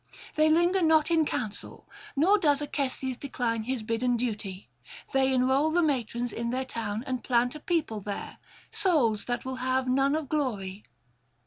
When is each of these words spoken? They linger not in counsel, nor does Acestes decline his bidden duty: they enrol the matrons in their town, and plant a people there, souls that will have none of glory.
They 0.33 0.49
linger 0.49 0.81
not 0.81 1.11
in 1.11 1.27
counsel, 1.27 1.87
nor 2.15 2.39
does 2.39 2.59
Acestes 2.59 3.17
decline 3.17 3.65
his 3.65 3.83
bidden 3.83 4.17
duty: 4.17 4.67
they 5.13 5.31
enrol 5.31 5.69
the 5.69 5.83
matrons 5.83 6.33
in 6.33 6.49
their 6.49 6.65
town, 6.65 7.03
and 7.05 7.23
plant 7.23 7.53
a 7.53 7.59
people 7.59 8.01
there, 8.01 8.39
souls 8.71 9.25
that 9.25 9.45
will 9.45 9.57
have 9.57 9.87
none 9.87 10.15
of 10.15 10.27
glory. 10.27 10.85